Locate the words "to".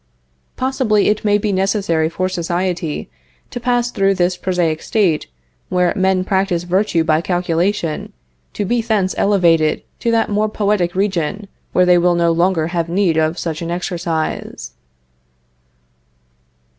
3.51-3.59, 8.53-8.65, 9.99-10.09